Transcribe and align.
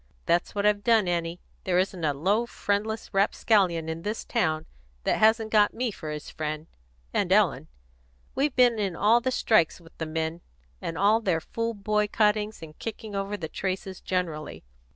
That's 0.25 0.55
what 0.55 0.65
I've 0.65 0.83
done, 0.83 1.07
Annie. 1.07 1.39
There 1.63 1.77
isn't 1.77 2.03
any 2.03 2.17
low, 2.17 2.47
friendless 2.47 3.13
rapscallion 3.13 3.87
in 3.87 4.01
this 4.01 4.25
town 4.25 4.65
that 5.03 5.19
hasn't 5.19 5.51
got 5.51 5.75
me 5.75 5.91
for 5.91 6.09
his 6.09 6.27
friend 6.27 6.65
and 7.13 7.31
Ellen. 7.31 7.67
We've 8.33 8.55
been 8.55 8.79
in 8.79 8.95
all 8.95 9.21
the 9.21 9.29
strikes 9.29 9.79
with 9.79 9.95
the 9.99 10.07
men, 10.07 10.41
and 10.81 10.97
all 10.97 11.21
their 11.21 11.39
fool 11.39 11.75
boycottings 11.75 12.63
and 12.63 12.79
kicking 12.79 13.13
over 13.15 13.37
the 13.37 13.47
traces 13.47 14.01
generally. 14.01 14.63